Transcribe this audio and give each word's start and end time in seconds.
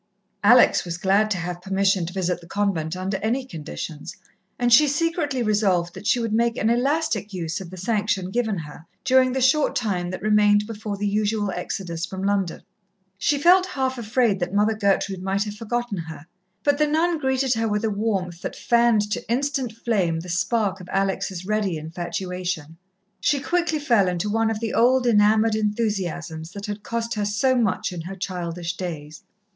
Alex 0.43 0.83
was 0.83 0.97
glad 0.97 1.29
to 1.29 1.37
have 1.37 1.61
permission 1.61 2.07
to 2.07 2.13
visit 2.13 2.41
the 2.41 2.47
convent 2.47 2.97
under 2.97 3.17
any 3.17 3.45
conditions, 3.45 4.17
and 4.57 4.73
she 4.73 4.87
secretly 4.87 5.43
resolved 5.43 5.93
that 5.93 6.07
she 6.07 6.19
would 6.19 6.33
make 6.33 6.57
an 6.57 6.71
elastic 6.71 7.31
use 7.35 7.61
of 7.61 7.69
the 7.69 7.77
sanction 7.77 8.31
given 8.31 8.57
her, 8.57 8.83
during 9.03 9.31
the 9.31 9.39
short 9.41 9.75
time 9.75 10.09
that 10.09 10.23
remained 10.23 10.65
before 10.65 10.97
the 10.97 11.05
usual 11.07 11.51
exodus 11.51 12.03
from 12.03 12.23
London. 12.23 12.63
She 13.19 13.37
felt 13.37 13.67
half 13.67 13.99
afraid 13.99 14.39
that 14.39 14.55
Mother 14.55 14.73
Gertrude 14.73 15.21
might 15.21 15.43
have 15.43 15.53
forgotten 15.53 15.99
her, 15.99 16.25
but 16.63 16.79
the 16.79 16.87
nun 16.87 17.19
greeted 17.19 17.53
her 17.53 17.67
with 17.67 17.85
a 17.85 17.91
warmth 17.91 18.41
that 18.41 18.55
fanned 18.55 19.11
to 19.11 19.29
instant 19.29 19.71
flame 19.71 20.21
the 20.21 20.29
spark 20.29 20.79
of 20.81 20.89
Alex' 20.91 21.45
ready 21.45 21.77
infatuation. 21.77 22.75
She 23.19 23.39
quickly 23.39 23.77
fell 23.77 24.07
into 24.07 24.31
one 24.31 24.49
of 24.49 24.61
the 24.61 24.73
old, 24.73 25.05
enamoured 25.05 25.53
enthusiasms 25.53 26.53
that 26.53 26.65
had 26.65 26.81
cost 26.81 27.13
her 27.13 27.25
so 27.25 27.53
much 27.55 27.91
in 27.91 28.01
her 28.01 28.15
childish 28.15 28.75
days. 28.75 29.21